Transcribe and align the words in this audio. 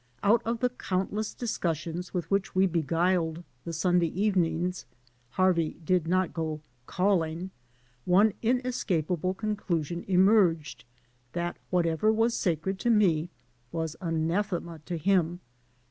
Out 0.23 0.41
of 0.45 0.61
the 0.61 0.71
ooontless 0.71 1.37
discussions 1.37 2.11
with 2.11 2.31
which 2.31 2.55
we 2.55 2.65
beguiled 2.65 3.43
the 3.65 3.71
Sunday 3.71 4.07
evenings 4.07 4.87
(EEarvey 5.35 5.85
did 5.85 6.07
not 6.07 6.33
go 6.33 6.59
^'calling"), 6.87 7.51
one 8.05 8.33
inescapable 8.41 9.35
conclusk>n 9.35 10.03
esm&rged— 10.07 10.85
that 11.33 11.57
whatever 11.69 12.11
was 12.11 12.33
sacred 12.35 12.79
to 12.79 12.89
me 12.89 13.29
was 13.71 13.95
anathema 14.01 14.79
to 14.87 14.97
him 14.97 15.23
and. 15.23 15.39